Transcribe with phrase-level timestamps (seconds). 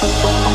[0.00, 0.47] Bye.